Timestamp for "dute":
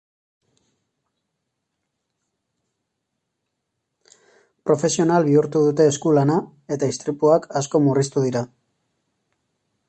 5.67-5.87